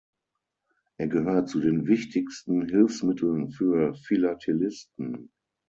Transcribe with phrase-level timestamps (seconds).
[0.97, 5.31] Er gehört zu den wichtigsten Hilfsmitteln für Philatelisten.